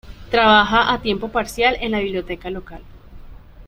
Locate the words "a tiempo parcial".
0.91-1.77